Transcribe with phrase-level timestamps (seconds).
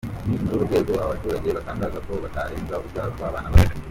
[0.27, 3.73] Ni muri uru rwego aba baturage batangaza ko batarenza urubyaro rwabana babiri.